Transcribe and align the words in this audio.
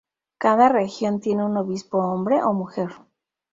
Cada 0.39 0.67
región 0.67 1.19
tiene 1.19 1.45
un 1.45 1.57
obispo 1.57 1.99
hombre 1.99 2.41
o 2.41 2.53
mujer. 2.53 2.89